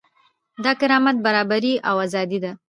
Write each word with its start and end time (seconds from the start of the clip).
دا 0.63 0.71
کرامت، 0.79 1.15
برابري 1.25 1.73
او 1.89 1.95
ازادي 2.05 2.39
ده. 2.43 2.51